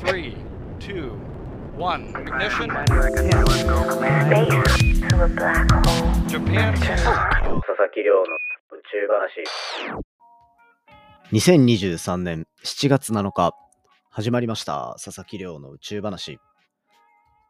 [0.00, 0.34] Three,
[0.78, 1.12] two,
[1.76, 2.06] one.
[2.14, 2.68] Ignition.
[6.26, 6.74] Japan.
[6.74, 9.44] 佐々木亮の宇宙話。
[11.32, 13.54] 2023年7月7日、
[14.08, 14.96] 始まりました。
[15.02, 16.38] 佐々木亮の宇宙話。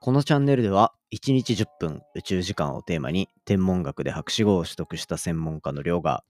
[0.00, 6.24] このチャンネルでは、1日10分宇宙時間をテーマに、天文学で博士号を取得した専門家の亮が、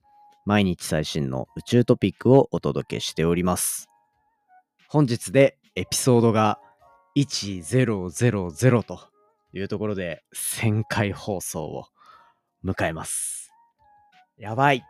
[0.45, 3.87] 毎日最新の宇宙トピックをお届けしております。
[4.87, 6.59] 本日でエピソードが
[7.15, 8.99] 1000と
[9.53, 11.85] いうところで、1000回放送を
[12.65, 13.53] 迎えます。
[14.37, 14.83] やばい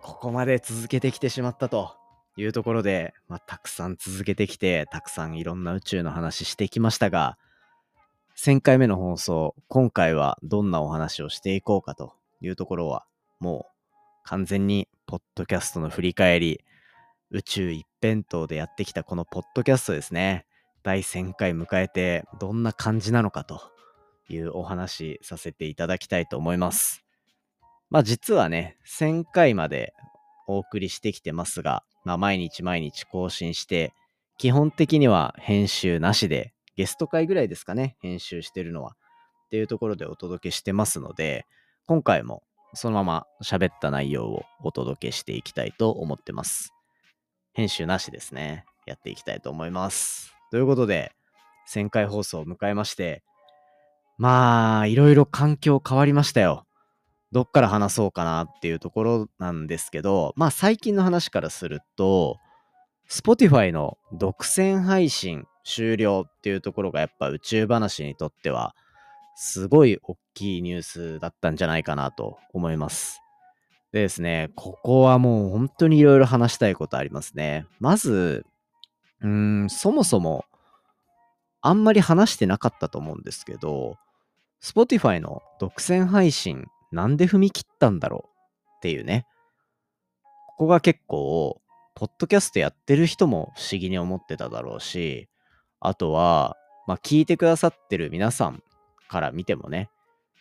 [0.00, 1.94] ここまで続けてきてしまったと
[2.36, 7.36] いうところで、まあ、たくさん続けてきて、たくさんいろんな宇宙の話してきましたが、
[8.38, 13.04] 1000回目の放送、今回はどんなお話をしていこうかというところは、
[13.38, 13.72] もう
[14.24, 16.64] 完全にポッドキャストの振り返り、
[17.32, 20.46] 宇宙一辺倒でやってきたこのポッドキャストですね、
[20.82, 23.60] 第1000回迎えてどんな感じなのかと
[24.28, 27.04] いうお話させていただきたいと思います。
[27.88, 29.94] まあ実はね、1000回まで
[30.48, 33.92] お送りしてきてますが、まあ毎日毎日更新して、
[34.36, 38.96] 基本的には編集なしで、ゲスト会ぐらいですかね、編集してるのは。
[39.46, 41.46] っていうところでお届けしてますので、
[41.86, 42.42] 今回も
[42.74, 46.72] そのまま喋った内容をお届けしていきたいと思ってます。
[47.60, 48.64] 編集なしですね。
[48.86, 50.32] やっていきたいと思います。
[50.50, 51.12] ということで、
[51.70, 53.22] 1000回放送を迎えまして、
[54.16, 56.64] まあ、いろいろ環境変わりましたよ。
[57.32, 62.38] どっから話そうかなっていうところなんですけど、まあ最近の話からすると、
[63.10, 68.74] Spotify の独占配信終了っていうところがやっぱ宇宙話にとっては、
[69.36, 73.20] すごい大きいニュースだったんじゃないかなと思います。
[73.92, 77.66] でですね、ここはもう本当にいろいろ話したいことありますね。
[77.80, 78.46] まず、
[79.20, 80.44] うん、そもそも、
[81.60, 83.96] あんまり話してなかったと思うんですけど、
[84.62, 88.28] Spotify の独占配信なんで踏み切ったんだろう
[88.78, 89.26] っていうね。
[90.46, 91.60] ここが結構、
[91.94, 95.28] ポッドキャストやってる人も不思議に思ってただろうし、
[95.80, 96.56] あとは、
[96.86, 98.62] まあ、聞いてくださってる皆さん
[99.08, 99.90] から見てもね、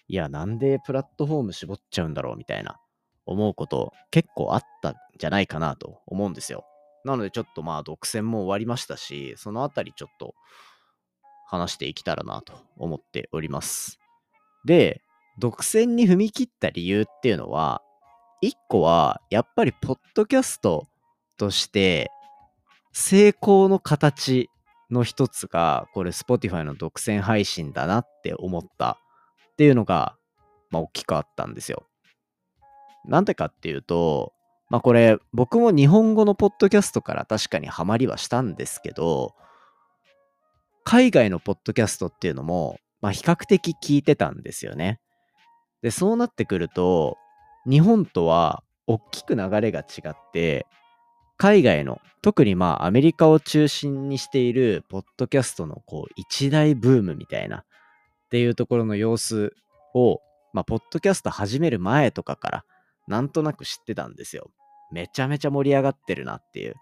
[0.08, 2.80] いや、なんでプラットフォーム絞っちゃうんだろうみたいな
[3.30, 6.66] 思うこと結構あったんじゃないかなと思うんですよ。
[7.06, 10.36] なのでちょっとまあ独占も終わりましたし、そのあたりちょっと
[11.48, 14.00] 話していけたらなと思っております。
[14.66, 15.02] で、
[15.40, 17.82] 独占に踏み切った理由っていうのは、
[18.42, 20.88] 一個は、やっぱりポッドキャスト
[21.38, 22.12] として、
[22.94, 24.50] 成功の形
[24.92, 29.00] の一つが、これ Spotify の独占配信だなって思った
[29.52, 30.16] っていうのが、
[30.70, 31.89] まあ大きくあったんですよ。
[33.06, 34.34] なんでかっていうと、
[34.70, 39.34] まあこれ僕も日本語のポッドキャストから確かにハマりはしたんですけど、
[40.84, 45.00] 海外のポッドキャストっていうのも、まあ比較的聞いてたんですよね。
[45.82, 47.18] で、そうなってくると、
[47.70, 50.66] 日本とは大きく流れが違って、
[51.38, 57.64] 海外の、特にまあアメリカを中心にしているポッドキャストのこう一大ブームみたいなっ
[58.30, 59.54] ていうところの様子
[59.94, 60.20] を、
[60.54, 62.66] まあポッドキャスト始める前とかから
[63.10, 64.52] なんとなく知ってたんですよ。
[64.92, 66.76] めちゃめちゃ盛り上がってるなっていう。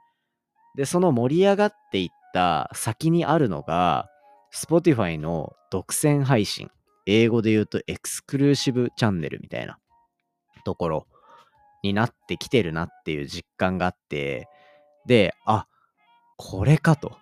[0.76, 4.10] で、その盛り上がっていった先にあるのが、
[4.54, 6.70] Spotify の独占配信。
[7.06, 9.80] 英語で言うとエクスクルーシブチャンネルみたいな
[10.66, 11.08] ところ
[11.82, 14.50] になってきてるなっていう実感があって、
[15.06, 15.68] で、あ、
[16.38, 17.18] これかと。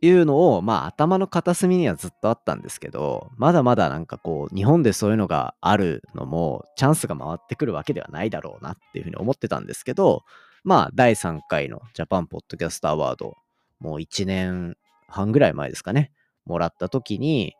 [0.00, 10.22] いうのを、まあ頭の片隅にはずっとあったんですけど、まだまだなんかこう、日本でそういうのがあるのも、チャンスが回ってくるわけではないだろうなっていうふうに思ってたんですけど、
[10.64, 13.36] まあ第3回のジャパンポッドキャストアワード、
[13.80, 14.76] もう1年
[15.08, 16.12] 半ぐらい前ですかね、
[16.46, 17.54] もらった時に、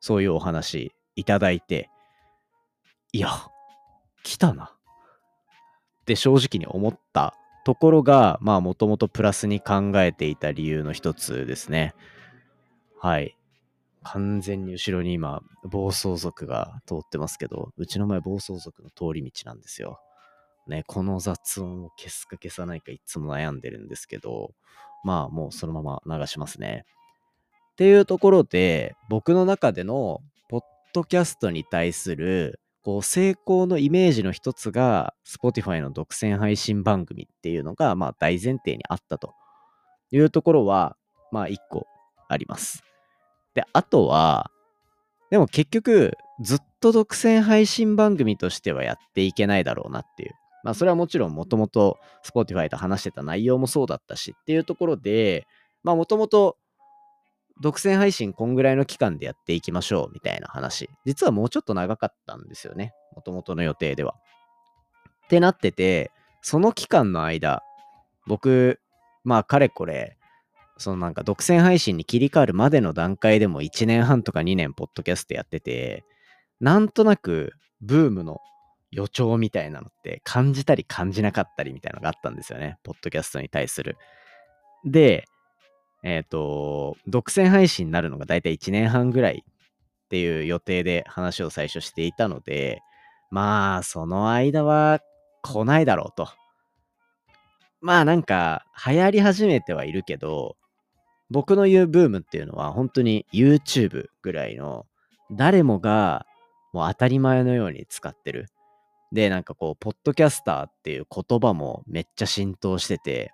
[0.00, 1.88] そういうお話いただいて、
[3.12, 3.30] いや、
[4.22, 4.74] 来たな。
[6.02, 11.94] って正直に思ったところが、まあもともとプラスに考えていた理由の一つですね。
[13.00, 13.36] はい。
[14.02, 19.98] 完全に後ろに今、暴走族が通ってますけど、うちの前暴走族の通り道なんですよ。
[20.66, 24.54] ね、この雑音を消すか消さないかいつも悩んでるんですけど、
[25.02, 26.84] まあもうそのまま流しますね。
[27.72, 30.60] っていうところで、僕の中でのポッ
[30.92, 39.32] ドキャストに対するこう成功のイメージの一つが Spotify の独占配信番組っていうのがまあ大前提にあったと
[40.10, 40.96] いうところは
[41.32, 41.86] まあ一個
[42.28, 42.84] あります。
[43.54, 44.50] で、あとは、
[45.30, 50.32] でも結局ずっと独占配信番組としてはやっていけないだろうなっていう。
[50.62, 55.46] まあそれはもちろんもともと Spotify と話してた内容もそうだったしっていうところで、
[55.82, 56.56] まあもともと
[57.60, 60.90] 独占配信こんぐらいの期間でやっていきましょうみたいな話。
[61.04, 62.92] 実はもうちょっと長かったんですよね。
[63.14, 64.14] もともとの予定では。
[65.26, 66.10] ってなってて、
[66.42, 67.62] その期間の間、
[68.26, 68.80] 僕、
[69.22, 70.18] まあかれこれ、
[70.76, 76.04] そのなんか独占配信に切り替わるまでの段階でも1年半とか2年ポッドキャストやってて、
[76.60, 78.40] なんとなくブームの
[78.90, 82.78] 予兆みたいなのって感じたり感じなかったりみたいなのがあったんですよね。
[82.82, 83.96] ポッドキャストに対する。
[84.84, 85.24] で、
[86.04, 92.82] えっ、と、独占配信になるのがだいたい1年半ぐらいっていう予定で話を最初していたので、
[93.30, 95.00] まあ、その間は
[95.42, 96.28] 来ないだろうと。
[97.80, 100.56] まあなんか流行り始めてはいるけど、
[101.30, 104.86] 僕の言うブームっていうのは本当に YouTube ぐらいの
[105.32, 106.26] 誰もが
[106.72, 108.46] もう当たり前のように使ってる。
[109.12, 113.32] で、なんかこう、ポッドキャスターっていう言葉もめっちゃ浸透してて、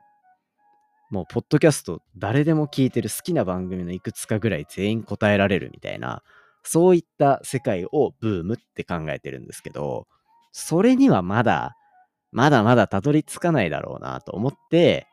[1.10, 6.22] もう、ポッドキャスト誰でも聞いてる好きな番組のいくつかぐらい全員答えられるみたいな、
[6.62, 10.06] そういった世界をブームって考えてるんですけど、
[10.52, 11.76] それにはまだ、
[12.32, 15.08] まだまだたどり着かないだろうなと思って、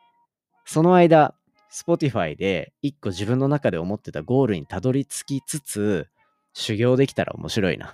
[0.64, 1.34] その間、
[1.72, 6.08] Spotify で一個自分の中で思ってたゴールにたどり着きつつ、
[6.54, 7.92] 修行できたら面白いなっ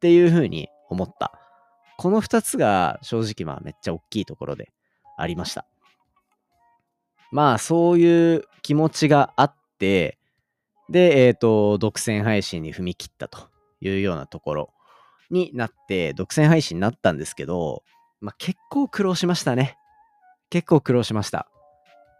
[0.00, 1.32] ていうふうに思った。
[1.98, 4.70] この二つが正直まあめっちゃ大きいところで
[5.16, 5.66] ありました。
[7.30, 10.18] まあそういう気持ちがあって、
[10.88, 13.48] で、えっ、ー、と、独占配信に踏み切ったと
[13.80, 14.70] いうようなところ
[15.30, 17.82] になって、独占配信になったんですけど、
[18.20, 19.76] まあ結構苦労しましたね。
[20.50, 21.48] 結構苦労しました。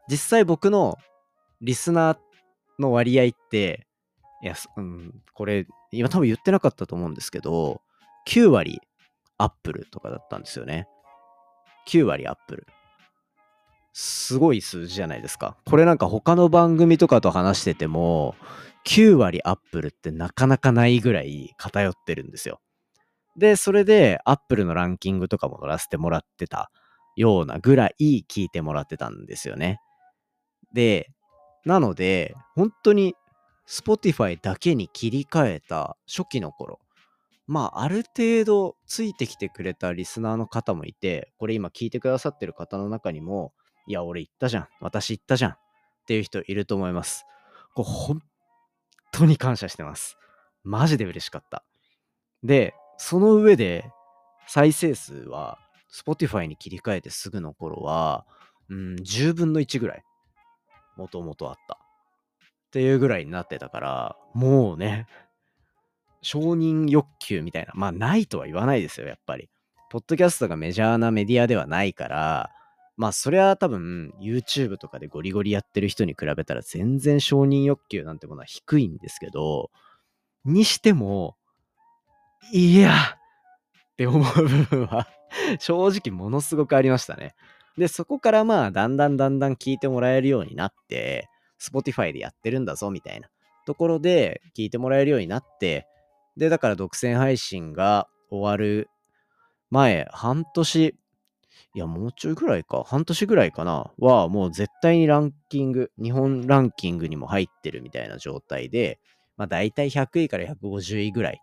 [0.08, 0.98] 実際僕の
[1.60, 2.18] リスナー
[2.78, 3.86] の割合って、
[4.42, 7.80] いや、うん、これ、今多分言ってなかったと思うんですけど、
[8.28, 8.80] 9割
[9.38, 10.86] アップルとかだったんですよね。
[11.88, 12.66] 9割アップル。
[14.00, 15.56] すごい数字じゃないですか。
[15.66, 18.36] これなんか他の番組とかと話してても、
[18.86, 22.60] 9割アップルってなかなかないぐらい偏ってるんですよ。
[23.36, 26.70] で、それでアップルのランキングとかも載らせてもらってた
[27.16, 29.80] ようなぐらい聞いてもらってたんですよね。
[30.72, 31.10] で、
[31.64, 33.16] なので、本当に
[33.68, 36.78] Spotify だけに切り替えた初期の頃、
[37.48, 43.52] まあ、ある程度ついてきてくれたリスナーの方もいて、これ今聞いてくださってる方の中にも、
[43.88, 44.68] いや、俺言ったじゃん。
[44.80, 45.50] 私言ったじゃん。
[45.52, 45.56] っ
[46.06, 47.24] ていう人いると思います。
[47.74, 48.22] これ本
[49.12, 50.18] 当に感謝してます。
[50.62, 51.64] マジで嬉しかった。
[52.42, 53.90] で、その上で
[54.46, 55.58] 再生数は
[55.92, 58.26] Spotify に切り替えてすぐの頃は、
[58.68, 60.04] うん、10分の1ぐらい、
[60.96, 61.78] もともとあった。
[62.66, 65.06] っていうぐらいになってたから、もうね、
[66.20, 69.48] 承認欲求みたいな、まあないとは言わないですよ、やっぱり。
[69.90, 72.50] ポッドキャストがメジャーなメディアではないから、
[72.98, 79.70] まあそれは多分 YouTube とかでゴリゴリやってる人に比べたら全然承認欲求なんてものは低いんですけど、
[80.44, 81.36] にしても、
[82.52, 82.92] いや
[83.92, 85.06] って思う部分は
[85.60, 87.36] 正直ものすごくありましたね。
[87.76, 91.28] で、そこからまあだんだんだんだん聞いてもらえるようになって、
[91.60, 93.28] Spotify でやってるんだぞみたいな
[93.64, 95.86] ところで聞いてもらえるようになって、
[96.36, 98.88] で、だから独占配信が終わる
[99.70, 100.96] 前、半年
[101.74, 108.98] いや、もうちょいぐらいか、半年ぐらいかな、は、もう絶対にランキング、日本ランキングにも入ってるみたいな状態で、
[109.36, 111.40] まあ大体100位から150位ぐらい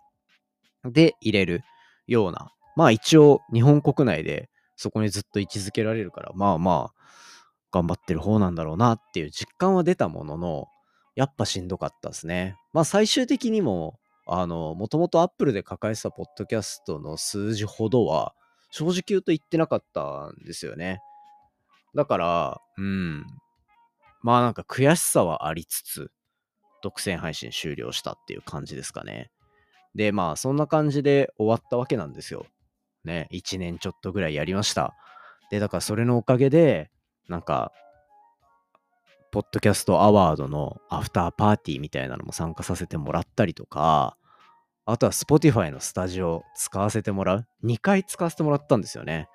[0.84, 1.62] で入れる
[2.08, 7.02] ような、まあ一応日本国内でそこにずっと位置づけられるから、まあまあ、
[7.72, 10.68] 頑張ってる方なんだろうなっていう実感は出たものの、
[11.16, 12.58] やっぱしんどかったですね。
[12.74, 18.34] まあ最終的にも、あの、もともと Apple で抱えてたポッドキャストの数字ほどは、
[18.78, 20.02] 正直言うと言ってなかった
[20.32, 21.00] んですよね。
[21.96, 23.26] だから、うん。
[24.22, 26.12] まあなんか悔しさはありつつ、
[26.84, 29.32] 独占配信終了したっていう感じですかね。
[29.96, 32.48] で、まあそんな感じで終わったわけなんですよ。
[33.06, 34.94] ね、1年ちょっとぐらいやりました。
[35.52, 36.92] で、だからそれのおかげで、
[37.30, 37.72] なんか、
[39.32, 44.18] ポッドキャストアワードのアフターパーティーみたいなのも参加させてもらったりとか、
[44.88, 47.48] あとは Spotify のスタジオ使わせてもらう。
[47.64, 49.28] 2回使わせてもらったんですよね。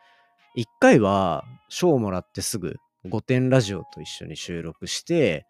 [0.57, 2.77] 1回は賞をもらってすぐ
[3.07, 5.47] 5点ラジオと一緒に収録して、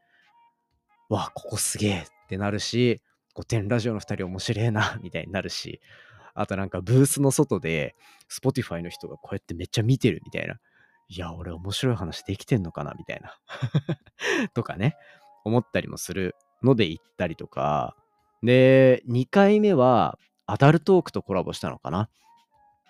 [1.11, 3.03] わ、ここすげえってなるし、
[3.37, 5.81] 5点ラジオの2人面白えな、 みたいになるし、
[6.33, 7.95] あとなんかブースの外で
[8.31, 10.59] Spotify の人がこうやってめっちゃ見てるみたいな。
[11.09, 13.37] いや、俺面白い話できてんのかなみたいな。
[14.55, 14.97] とかね、
[15.45, 17.97] 思ったりもするので行ったりとか、
[18.43, 22.09] で、2回目はアダルトークとコラボしたのかな？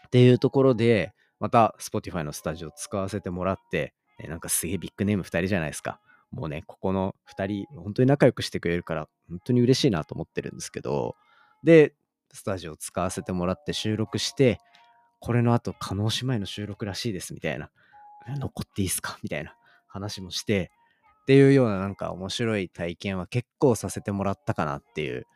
[0.07, 3.95] っていうところで、また Spotify のスタジオ使わせてもらって、
[4.29, 6.01] なんかすげえビッグネーム2人じゃないですか。
[6.31, 11.17] もうね、ここの2人、本当に仲良くしてくれるから、本当に嬉しいなと思ってるんですけど、
[11.65, 11.95] で、
[12.33, 14.61] スタジオ使わせてもらって収録して、
[15.19, 17.71] これの後、加納姉妹の収録らしいですみたいな、
[18.39, 19.19] 残っていいっすか？
[19.23, 19.57] みたいな
[19.89, 20.71] 話もして、
[21.23, 25.27] っていうようななんか面白い体験は結構させてもらったかなっていう。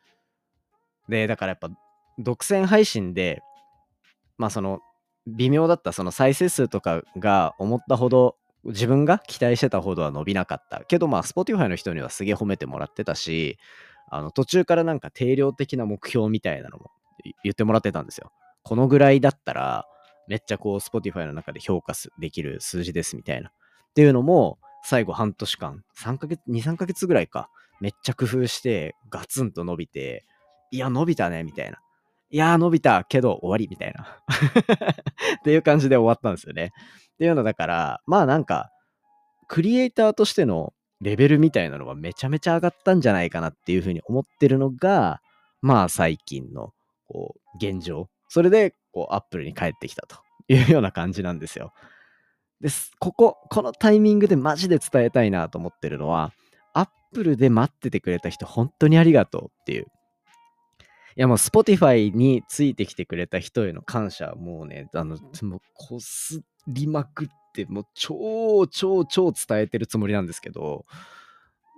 [1.08, 1.70] で、だからやっぱ
[2.18, 3.42] 独占配信で、
[4.38, 4.80] まあその
[5.26, 10.84] 微妙だったその再生数とかが思ったほど自分が期待してたほどは伸びなかった。
[10.84, 13.58] けどまあ Spotify の人にはすげえ褒めてもらってたし
[14.10, 16.90] あの途中からなんか定量的な目標みたいなのも
[17.42, 18.32] 言ってもらってたんですよ。
[18.62, 19.86] このぐらいだったら
[20.28, 23.50] めっちゃこう Spotify の中で評価できる数字ですみたいな。
[23.50, 23.52] っ
[23.94, 27.48] ていうのも最後半年間3ヶ月23ヶ月ぐらいか
[27.80, 30.24] めっちゃ工夫してガツンと伸びて
[30.74, 31.78] いや伸びたねみたいな
[32.30, 34.18] いや伸びたけど終わりみたいな
[35.38, 36.72] っていう感じで終わったんですよね。
[37.14, 38.70] っていうのだから、まあなんか、
[39.46, 45.20] クリエイターとしてのレベルみたいなのがめちゃめちゃ上がったんじゃないかなっていうふうに思ってるのが、
[45.62, 46.72] まあ最近の
[47.06, 48.08] こう現状。
[48.28, 50.16] それでこうアップルに帰ってきたと
[50.48, 51.72] いうような感じなんですよ。
[52.60, 52.90] です。
[52.98, 56.32] ここ、このタイミングでマジで伝えたいなと思ってるのは、
[56.72, 59.86] アップルで待っててくれた人本当にありがとうっていう。
[61.16, 70.84] いやもう Spotify についてきてくれた人への感謝はもうね、あの、もうこすりまくって、もう超超超伝えてるつもりなんですけど、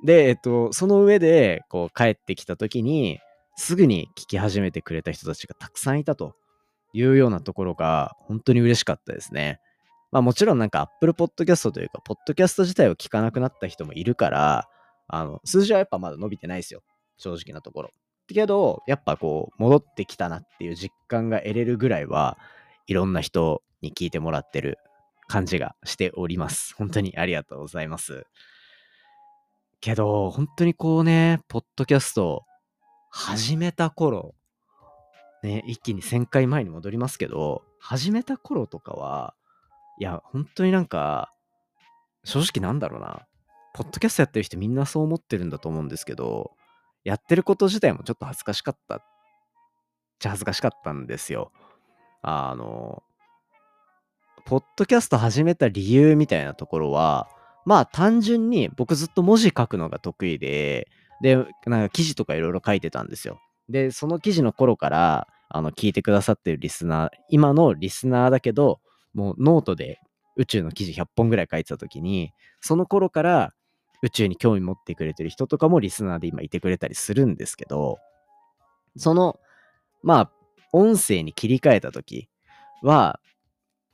[0.05, 3.21] で、えっと、その上で、こう帰ってきた時に、
[3.57, 6.35] すぐに聞き始めてくれた人たちがたくさんいたと
[6.93, 9.61] いうようなところが、本当に嬉しかったですね。
[10.12, 14.69] まあもちろんなんか Apple Podcast というか、ポッドキャスト自体を聞かなくなった人もいるから、
[15.09, 16.83] あの、数字はやっぱまだ伸びてないですよ。
[17.19, 17.90] 正直なところ。
[18.35, 22.38] けど、やっぱこう、戻ってきたなっていう実感が得れるぐらいは、
[22.87, 24.78] いろんな人に聞いてもらってる
[25.28, 26.75] 感じがしております。
[26.76, 28.26] 本当にありがとうございます。
[29.80, 32.45] けど、本当にこうね、ポッドキャスト
[33.11, 34.35] 始めた頃、
[35.42, 39.35] ね、一気に1000回前に戻りますけど、始めた頃とかは、
[39.99, 41.33] いや、本当になんか、
[42.25, 43.26] 正直なんだろうな。
[43.73, 46.56] ポッドキャストやってる人みんなそう思ってるんだと思うんですけど、
[47.07, 49.03] やってること自体もちょっと恥ずかしかったっ
[50.19, 51.53] ちゃ恥ずかしかったんですよ。
[52.21, 53.05] あの、
[54.45, 57.29] ポッドキャスト始めた理由みたいなところは、
[57.65, 60.89] まあ単純に僕ずっと文字書くのが得意で、
[61.23, 61.37] で、
[61.67, 63.41] なんか記事とかいろいろ書いてたんですよ。
[63.69, 68.81] で、その記事の頃から、あの、聞いてくださってるリスナー、今のリスナーだけど、
[69.15, 70.01] もうノートで
[70.37, 73.55] 宇宙の記事100本ぐらい書いてた時に、その頃から
[74.03, 77.99] 宇宙に興味持ってくれてる人とかもリスナーで今いてくれたりするんですけど、
[78.97, 79.38] その、
[80.03, 80.31] まあ、
[80.73, 82.29] 音声に切り替えた時
[82.83, 83.21] は、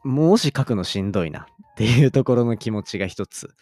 [0.04, 3.54] 文字書くのしんどいなっていうところの気持ちが一つ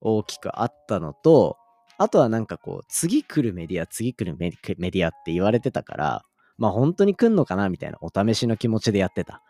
[0.00, 1.56] 大きくあったのと、
[1.98, 6.24] あとはなんかこう、次来るメディア、次来るメディメディアって言われてたから、
[6.58, 9.42] まあ本当に来んのかなみたいなお試しの気持ちでやってた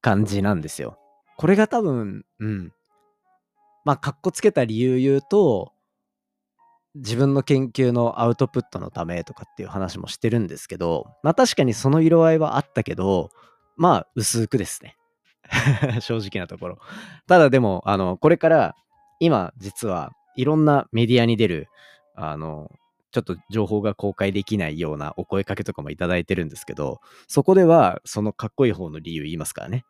[0.00, 0.98] 感じなんですよ。
[1.36, 2.72] これが多分、うん。
[3.84, 5.72] まあ、かっこつけた理由言うと、
[6.94, 13.30] 自分の研究のアウトプットのためとかっていう話もしてるんですけど、まあ確かにその色合いはあったけど、
[13.76, 14.96] まあ薄くですね。
[16.00, 16.78] 正直なところ。
[17.26, 18.74] ただでも、あの、これから
[19.20, 21.68] 今実はいろんなメディアに出る、
[22.14, 22.70] あの、
[23.10, 29.84] ちょっと情報が公開できないようなお声かけとかもいただいてるんですけど、そこではそのかっこいい方の理由言いますからね。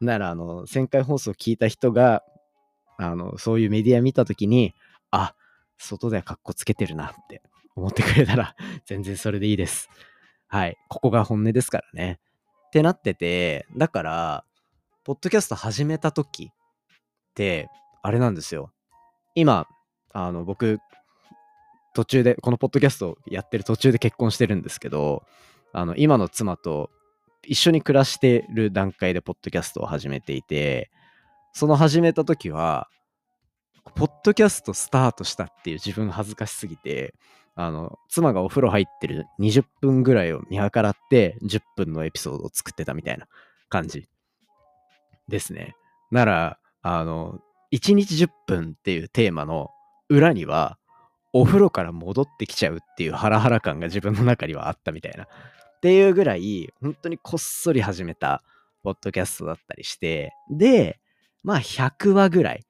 [0.00, 2.22] なら、あの、1000回放送聞いた人が、
[2.98, 4.74] あの、そういうメディア見たときに、
[5.10, 5.34] あ、
[5.78, 7.42] 外ではかっこつけてるなって
[7.74, 9.88] 思ってくれたら、 全然それでいいです。
[10.48, 10.76] はい。
[10.88, 12.18] ここが本音ですからね。
[12.68, 14.44] ってなってて、だから、
[15.04, 16.48] ポッドキャスト始めたときっ
[17.34, 17.68] て、
[18.02, 18.72] あれなんですよ。
[19.34, 19.66] 今、
[20.12, 20.78] あの、僕、
[21.94, 25.24] 途中で、このポッドキャストやってる途中で結婚してるんですけど、
[25.72, 26.90] あの、今の妻と
[27.44, 30.90] 一緒に暮らしてる段階でポッドキャストを始めていて、
[31.56, 32.86] その始めた時は、
[33.94, 37.14] ポッドキャストスタートしたっていう自分恥ずかしすぎて、
[37.54, 43.26] あの、妻がお風呂入ってる20分ぐらいを見計らって10分のエピソードを作ってたみたいな
[43.70, 44.06] 感じ
[45.28, 45.74] ですね。
[46.10, 47.40] なら、あの、
[47.72, 49.70] 1日10分っていうテーマの
[50.10, 50.76] 裏には、
[51.32, 55.24] お風呂から戻ってきちゃうっていうハラハラ感が自分の中にはあったみたいな。
[55.24, 55.28] っ
[55.80, 58.42] ていうぐらい、本当にこっそり始めた
[58.82, 61.00] ポッドキャストだったりして、で、
[61.42, 62.64] まあ100話ぐらい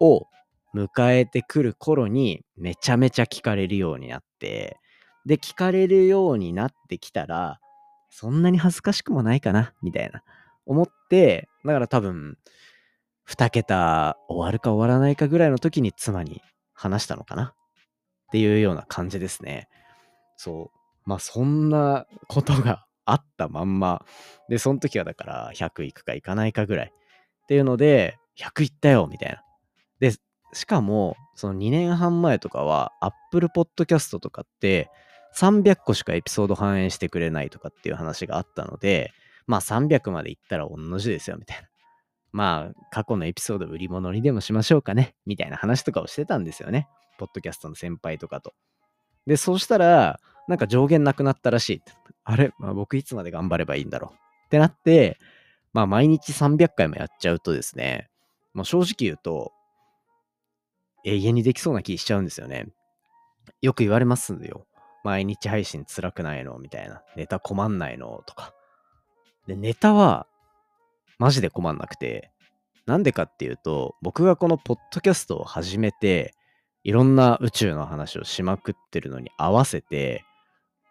[0.00, 0.26] を
[0.74, 4.78] 迎えてくる頃にめちゃめちゃ聞かれるようになって、
[5.26, 7.58] で、聞かれるようになってきたら、
[8.10, 10.22] そんなに恥ずかしくもないかな、みたいな。
[10.66, 12.36] 思って、だから多分、
[13.28, 16.42] 2桁終わるか終わらないかぐらいの時に妻に
[16.74, 17.54] 話したのかなっ
[18.32, 19.68] ていうような感じですね。
[20.36, 20.78] そう。
[21.08, 24.04] まあそんなことがあったまんま。
[24.48, 26.92] で、その時はだから100いくかいかないかぐらい。
[27.44, 29.42] っていうので、100いったよみたいな。
[30.00, 30.12] で、
[30.52, 34.90] しかも、その2年半前とかは Apple Podcast とかって
[35.36, 39.12] 300個しかエピソード反映してくれないとかっていう話があったので、
[39.46, 41.68] まあ300までいったら同じですよみたいな。
[42.32, 46.88] まあ過去のエピソード売り物にでもしましょうかねみたいな話とかをしてたんですよね。
[47.18, 48.54] ポッドキャストの先輩とかと。
[49.26, 51.82] で、そうしたら、なんか上限なくなったらしい。
[52.24, 54.14] あれ、まあ、僕いつまで頑張ればいいんだろう
[54.46, 55.18] ってなって、
[55.74, 58.08] まあ毎日300回もやっちゃうとですね、
[58.54, 59.52] まあ、正直言うと、
[61.04, 62.68] 永遠にできそうな気しちゃうんですよね。
[63.60, 64.66] よく言われますんだよ。
[65.02, 66.56] 毎日配信辛くないの？
[66.58, 67.02] みたいな。
[67.14, 68.22] ネタ困んないの？
[68.26, 68.54] とか。
[69.46, 70.26] で、ネタは、
[71.18, 72.30] マジで困んなくて、
[72.86, 76.32] なんでかっていうと、僕がこのポッドキャストを始めて、
[76.84, 80.24] いろんな宇宙の話をしまくってるのに合わせて、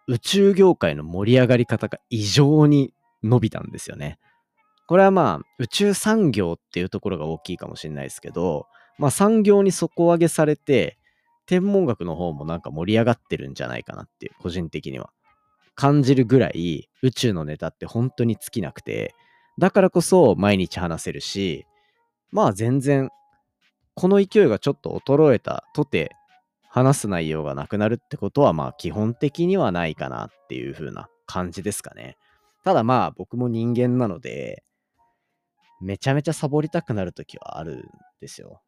[0.06, 4.18] 宇宙業界の盛り上がり方が異常に伸びたんですよね。
[4.86, 8.66] これはまあ、宇宙産業っていうところが大きいかもしれないですけど、
[8.98, 10.98] まあ産業に底上げされて、
[11.46, 15.10] 天文学の方もなんか盛り上がってるんじゃないかなっていう、個人的には。
[15.76, 19.14] 感じるぐらい宇宙のネタって本当に尽きなくて、
[19.58, 21.66] だからこそ毎日話せるし、
[22.30, 23.10] まあ全然、
[23.94, 26.14] この勢いがちょっと衰えたとて、
[26.68, 32.16] 話す内容がなくなるってことはまあ基本的にはないかなっていう風な感じですかね。
[32.64, 34.64] ただまあ僕も人間なので、
[35.80, 37.82] めちゃめちゃサボりたくなる時はあるん
[38.20, 38.62] ですよ。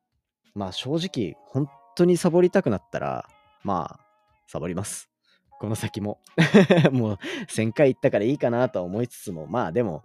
[0.54, 3.28] まあ正直、本当にサボりたくなったら、
[3.64, 4.00] まあ、
[4.46, 5.10] サボります。
[5.58, 6.20] この先も。
[6.92, 10.04] もう1000回行ったからいいかなとは思いつつも、まあでも、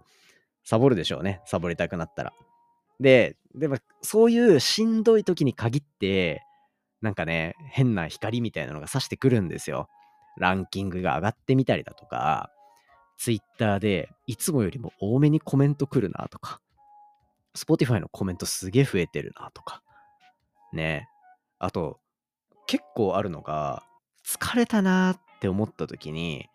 [0.64, 1.42] サボるでしょうね。
[1.44, 2.32] サボりたくなったら。
[3.00, 6.42] で、でもそういうしんどい時に限って、
[7.00, 9.88] なんかね、変な光みたいなのが差してくるんですよ。
[10.38, 12.50] ランキングが上がってみたりだとか、
[13.18, 16.60] ツイッターでいつもよりも多めにコメント来るなとか、
[17.56, 19.82] Spotify のコメントすげえ増えてるなとか、
[20.72, 21.08] ね。
[21.58, 22.00] あと、
[22.66, 23.84] 結構あるのが、
[24.26, 26.46] 疲れたなって思った時に、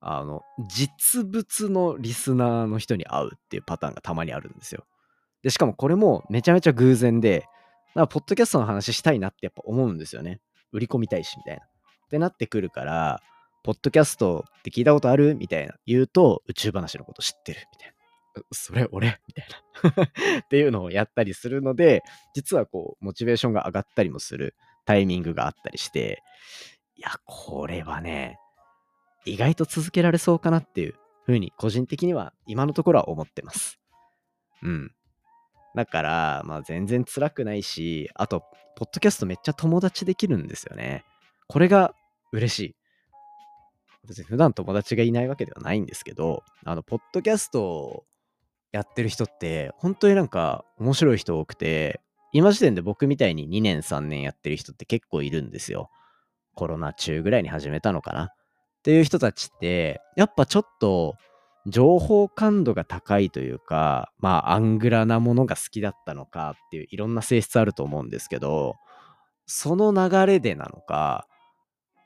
[0.00, 4.84] あの、実物のリスナーの人に会うっていうパターンがたまにあるんですよ。
[5.42, 7.46] で、しかもこれもめちゃめちゃ偶然で、
[7.94, 10.40] なんかポッドキャストの話したいなってやっぱ思うんですよね。
[10.72, 11.62] 売り込みたいし、みたいな。
[11.64, 13.20] ってなってくるから、
[13.62, 17.94] ポッドキャストって聞いたことあるみたいな言うと、宇宙話のこと知ってるみたいな。
[18.50, 19.46] それ俺みたい
[19.96, 20.04] な
[20.40, 22.02] っていうのをやったりするので、
[22.34, 26.22] 実はこう、モチベーションが上がったりもするタイミングがあったりして、
[26.96, 28.38] いや、これはね、
[29.24, 33.78] 意外と続けられそうかなっていうふうに、個人的には今のところは思ってます。
[34.62, 34.94] うん。
[35.74, 38.42] だから、まあ全然辛くないし、あと、
[38.76, 41.04] ポッドキャストめっちゃ友達できるんですよね。
[41.48, 41.94] これが
[42.32, 42.76] 嬉しい。
[44.08, 48.04] 別に普段友達がいないわけではないんですけど、あの、ポッドキャスト
[48.72, 52.00] やってる人って、本当になんか面白い人多くて、
[52.32, 55.90] 今時点で僕みたいに2年3年やってる人って結構いるんですよ。
[56.54, 58.24] コロナ中ぐらいに始めたのかな。
[58.24, 58.28] っ
[58.82, 61.14] ていう人たちって、やっぱちょっと
[61.66, 68.76] 情報感度が高いというか、まあ、アングラなものが好きだったのかっていういろんな性質あると思うんですけど、
[69.46, 71.28] その流れでなのか、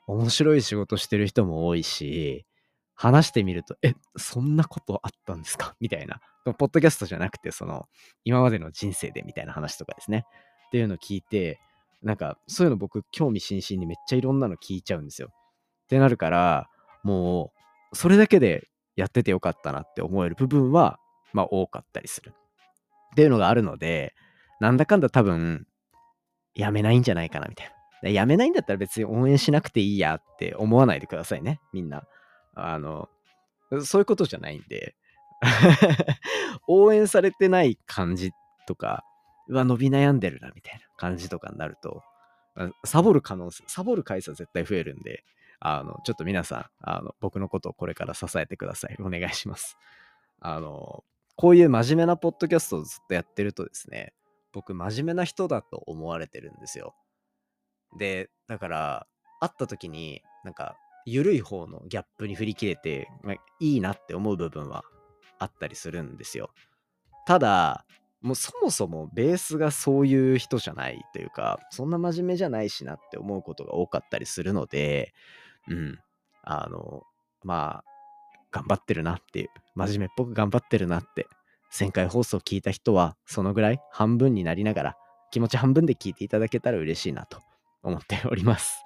[0.05, 2.45] 面白い仕事してる人も多いし、
[2.93, 5.75] 話してみると、え、そんなことあったんですか？
[5.79, 6.19] みたいな。
[6.53, 7.85] ポッドキャストじゃなくて、その、
[8.23, 10.25] 今までの人生でみたいな話とかですね。
[10.67, 11.59] っていうのを聞いて、
[12.03, 15.29] なんか、そういうの僕、興味津々にめっちゃいろんなの聞いちゃうんですよ。
[15.31, 16.69] ってなるから、
[17.03, 17.51] も
[17.91, 20.99] う、それだけでやっててよかったなって思える部分は、
[21.33, 22.33] まあ多かったりする。
[23.11, 24.13] っていうのがあるので、
[24.59, 25.65] なんだかんだ多分、
[26.55, 27.71] やめないんじゃないかなみたい
[28.03, 28.09] な。
[28.09, 32.03] やめないんだったら別に応援しなくていいやって思わないでくださいね、みんな。
[32.53, 33.09] あの、
[33.83, 34.95] そういうことじゃないんで、
[36.67, 38.31] 応援されてない感じ
[38.67, 39.03] とか、
[39.47, 42.03] うわ、伸び悩んでるなみたいな感じとかになると、
[42.85, 45.23] サボる可能性、サボる回数は絶対増えるんで、
[45.59, 48.97] あの、ちょっと皆さん、あの、僕のことをこれから支えてください。
[48.99, 49.77] お願いします。
[50.39, 51.03] あの、
[51.35, 54.13] こういう真面目なポッドキャストをずっとやってるとですね、
[54.53, 56.95] 僕、真面目な人だと思われてるんですよ。
[57.97, 59.07] で、だから、
[59.39, 64.83] 会った時に、なんか、緩い方のギャップに振り切れて、まあ、いいなって思う部分は
[65.39, 66.51] あったりするんですよ。
[67.25, 67.85] ただ、
[68.21, 75.13] もうそもそもベースがそういう人じゃないというか、そんな真面目じゃないしなって思うことが多かったりするので、
[75.67, 75.99] うん。
[76.43, 77.03] あの、
[77.43, 77.83] まあ、
[78.51, 81.27] 頑張ってるなっていう、真面目っぽく頑張ってるなって
[81.71, 84.97] 1000回放送聞いた人は、そのぐらい半分になりながら、
[85.31, 87.39] 気持ち半分で聞いていただけたら嬉しいなと
[87.83, 88.81] 思っております。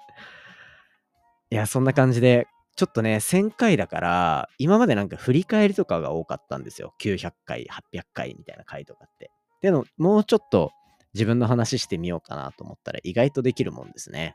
[1.50, 6.94] いや、そんな感じで、ちょっとね、1000回だから、今までなんか振り返りとかが多かったんですよ。
[7.00, 9.30] 900回、800回みたいな回とかって。
[9.60, 10.72] でも、もうちょっと
[11.14, 14.34] 自分の話してみようかなと思ったら意外とできるもんですね。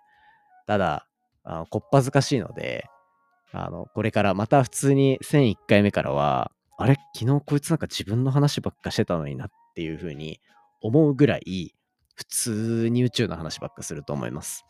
[0.67, 1.07] ただ、
[1.43, 2.85] あのこっぱずかしいので、
[3.51, 6.95] あの、これからまた普通に1001回目からは、あれ？
[7.15, 10.39] 昨日こいつなんか自分の話ばっかしてたのになっていう風に
[10.81, 11.73] 思うぐらい、
[12.13, 14.65] 普通に宇宙の話ばっかすると思います。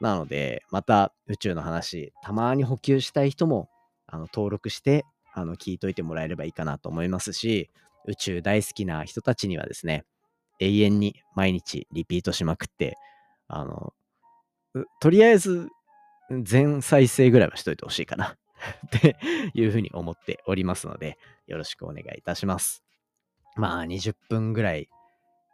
[0.00, 3.68] なので、また宇宙の話、たまに補給したい人も、
[4.06, 7.70] あの、登録して、あの、聞いといてもらえればいいかなと思いますし、
[8.06, 10.04] 宇宙大好きな人たちにはですね、
[10.60, 12.96] 永遠に毎日リピートしまくって、
[13.48, 13.92] あの、
[15.00, 15.68] とりあえず
[16.42, 18.36] 全再生ぐらいはしといてほしいかな
[18.98, 19.16] って
[19.54, 22.82] いうふうに思っておりますので、よろしくお願いいたします。
[23.56, 24.88] まあ、20分ぐらい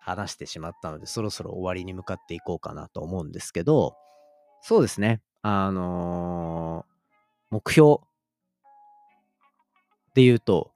[0.00, 3.96] 話してしまったので、そろそろ終わりに向かっていこうかなと思うんですけど、
[4.62, 5.20] そうですね。
[5.42, 7.98] あのー、目標
[10.14, 10.72] で言うと、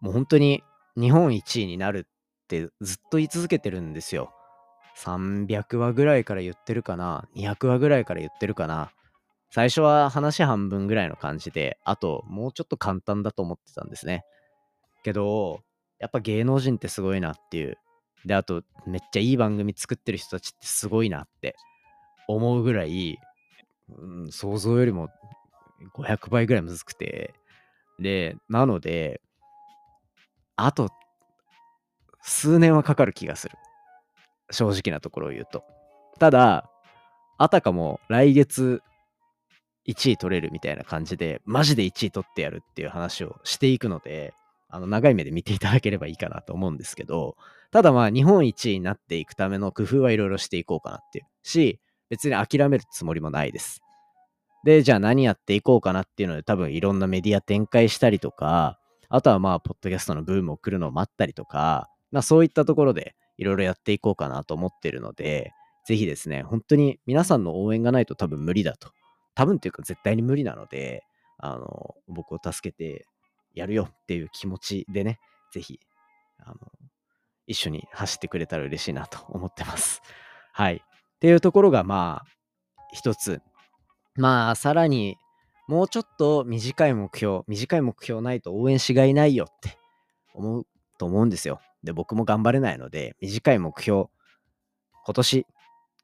[0.00, 0.62] もう本当に
[0.96, 4.32] 日本一位になるってずっと言い続けてるんですよ。
[4.98, 8.90] 300話ぐらいから言ってるかな ?200 話ぐらいから言ってるかな
[9.50, 14.24] 最初は話半分ぐらいの感じで、あともうちょっと簡単だと思ってたんですね。
[15.02, 15.60] けど、
[15.98, 17.78] やっぱ芸能人ってすごいなっていう。
[18.24, 21.56] で、あとめっちゃいい番組作ってる人たちってすごいなって
[22.28, 23.18] 思うぐらい、
[23.90, 25.08] うん、想像よりも
[25.94, 27.34] 500倍ぐらいむずくて。
[27.98, 29.20] で、なので、
[30.56, 30.90] あと
[32.22, 33.56] 数年はかかる気がする。
[34.50, 35.64] 正直なところを言うと。
[36.18, 36.70] ただ、
[37.38, 38.82] あたかも来月
[39.88, 44.34] 1位取れるみたいな感じで、マジで1位取ってやるっていう話をしていくので、
[44.68, 47.36] あの、長い目で見ていただければいいかなと思うんですけど、
[47.72, 51.80] ただまあ、日本一位になっていくための工夫はいろいろしていこうかなっていうし、
[52.12, 53.80] 別に諦めるつもりもないです。
[54.64, 65.52] で、じゃあ何やっていこうかなっていうので、多分いろんなメディア展開したりとか、あとはまあ、ポッドキャストのブームを来るのを待ったりとか、まあそういったところでいろいろやっていこうかなと思ってるので、
[65.86, 68.90] ぜひですね、本当に皆さんの応援がないと多分無理だと。
[69.34, 71.04] 多分っていうか絶対に無理なので、
[71.38, 73.06] あの、僕を助けて
[73.54, 75.18] やるよっていう気持ちでね、
[75.50, 75.80] ぜひ、
[76.40, 76.56] あの、
[77.46, 80.02] 一緒に走ってくれたら嬉しいなと思ってます。
[80.52, 80.82] はい。
[81.22, 83.40] っていうところが、まあ、一つ。
[84.16, 85.18] まあ、さらに、
[85.68, 89.78] もうちょっと短い目標、短い目標ないと応援しがいないよって
[90.34, 90.66] 思う
[90.98, 91.60] と思うんですよ。
[91.84, 94.06] で、僕も頑張れないので、短い目標、
[95.06, 95.46] 今年、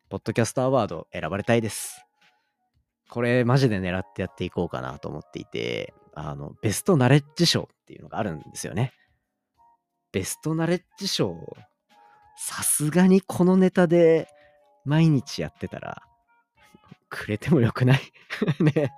[0.09, 2.07] ポッドキャストアワード選ばれたいです。
[3.11, 8.93] これ、マジで狙ってやっていこうかなと思っていて、あの、ベストナレッジ賞っていうのがあるんですよね。
[10.13, 11.57] ベストナレッジ賞、
[12.37, 14.29] さすがにこのネタで
[14.89, 16.03] 毎日やってたら、
[17.11, 18.01] くれてもよくない？
[18.61, 18.93] ね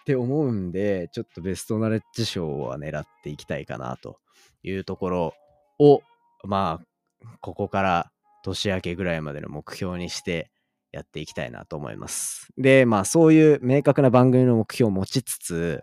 [0.00, 4.18] って思うんで、ちょっとベストナレッジ賞は狙っていきたいかなと
[4.62, 5.34] いうところ
[5.78, 6.02] を、
[6.44, 8.10] まあ、ここから
[8.42, 10.50] 年明けぐらいまでの目標にして
[10.92, 12.48] やっていきたいなと思います。
[12.56, 15.82] で、まあ、そういう明確な番組の目標を持ちつつ、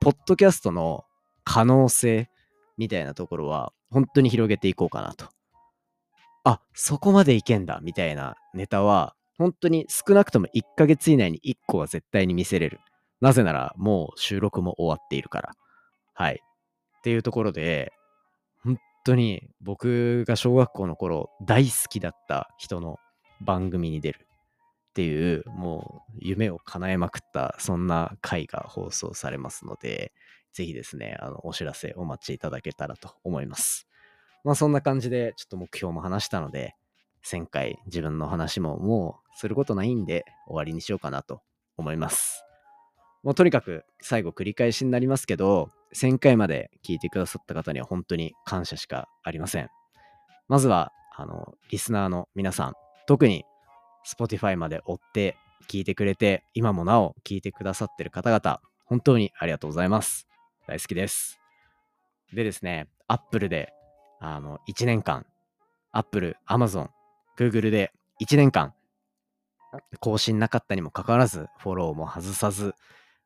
[0.00, 1.04] ポッドキャストの
[1.42, 2.30] 可能性
[2.76, 5.26] みたいなところは、本当に広げていこうかなと。
[6.46, 12.80] あ、そこまでいけんだ、みたいなネタは、本当に少なくとも1ヶ月以内に1個は絶対に見せれる。
[13.20, 15.52] なぜなら、もう収録も終わっているから。
[16.14, 16.40] はい。
[16.98, 17.92] っていうところで、
[18.62, 22.98] 本当に僕が小学校の頃大好きだった人の
[23.40, 24.26] 番組に出る
[24.90, 30.12] っていうもう夢を叶えまくったそんな回が放送されますので
[30.52, 33.86] ぜひですねあのお知らせお待ちいただけたらと思います
[34.46, 36.74] まあそんな感じでちょっと目標も話したので
[37.26, 41.42] 1000回自分の話ももうすることないんで終わりにしようかなと
[41.76, 42.46] 思います
[43.26, 49.68] もうとにかく最後繰り返しになりますけど、1000回まで聞いてくださった方には本当に感謝しかありません。
[50.46, 52.74] まずは、あの、リスナーの皆さん、
[53.08, 53.44] 特に
[54.06, 55.36] Spotify まで追って
[55.68, 60.28] 聞いてくれて、今もなお聞いてくださってる方々、本当にありがとうございます。
[60.68, 61.40] 大好きです。
[62.32, 63.72] でですね、Apple で、
[64.20, 65.26] あの、1年間、
[65.92, 66.88] Apple、Amazon、
[67.38, 68.74] Google で1年間、
[70.00, 72.74] 更新なかったにもかかわらず、フォローも外さず、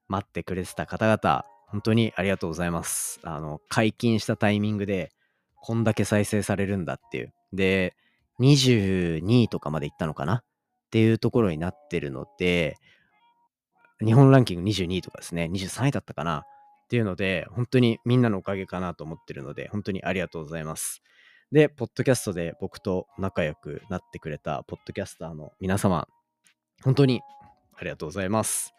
[0.09, 3.20] 待ってくれてた方々、本当にありがとうございます。
[3.22, 5.12] あの、解禁したタイミングで、
[5.62, 7.33] こんだけ再生されるんだっていう。
[7.53, 7.94] で、
[8.40, 10.37] 22位とかまで行ったのかな？
[10.37, 10.44] っ
[10.90, 12.76] ていうところになってるので、
[14.05, 16.44] 日本ランキング22位とかですね、23位だったかな？
[16.90, 21.03] っていうので、本当にみんなのおかげかなと思ってるので、本当にありがとうございます。
[21.53, 26.09] で、ポッドキャストで僕と仲良くなってくれたポッドキャスターの皆様、
[26.83, 27.20] 本当に
[27.76, 28.74] ありがとうございます。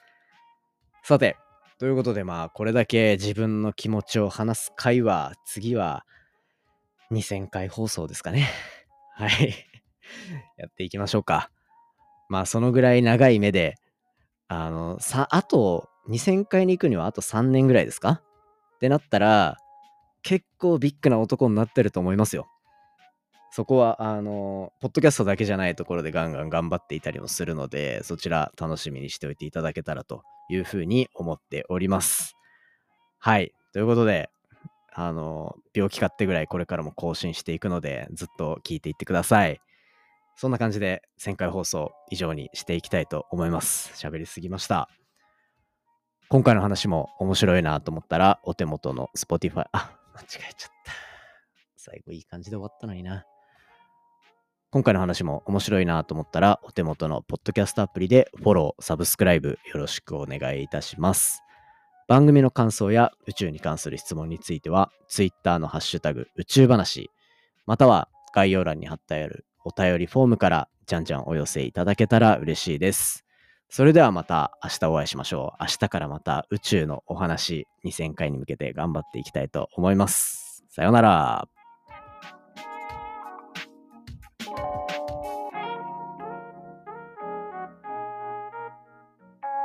[1.04, 1.38] さて、
[1.80, 6.06] ということでまあ、これだけ自分の気持ちを話す回は、次は
[7.14, 8.50] 2000回放送ですかね。
[9.16, 9.56] はい。
[10.58, 11.50] やっていきましょうか。
[12.28, 13.76] まあ、そのぐらい長い目で、
[14.50, 18.22] あの、さ、あと、2000回に行くにはあと3年ぐらいですか？
[18.76, 19.58] ってなったら、
[20.24, 22.48] 結構ビッグな男になってると思いますよ。
[23.54, 32.36] そこは、あの、ポッドキャストだけじゃないところでガンガン頑張っていたりもするので、そちら楽しみにしておいていただけたらというふうに思っております。
[33.20, 33.52] はい。
[33.74, 34.30] ということで、
[34.94, 39.60] あの、病気かってぐらいこれからも更新していくので、ずっと聞いていってください。
[40.38, 43.92] そんな感じで1000回放送以上にしていきたいと思います。
[43.96, 44.90] 喋りすぎました。
[46.32, 50.94] 今回の話も面白いなと思ったら、お手元の Spotify、あ、間違えちゃった。
[51.76, 53.26] 最後いい感じで終わったのにな。
[54.70, 61.44] 今回の話も面白いなと思ったら、お手元のポッドキャストアプリでフォロー、サブスクライブよろしくお願いいたします。
[62.08, 67.12] 番組の感想や宇宙に関する質問については、Twitter のハッシュタグ宇宙話、
[67.66, 73.26] または概要欄に貼ってあるお便りフォームからじゃんじゃんお寄せいただけたら嬉しいです。
[73.74, 75.64] それではまた明日お会いしましょう。
[75.64, 80.66] 明日からまた宇宙のお話2000回に向けて頑張っていきたいと思います。
[80.68, 81.61] さようなら。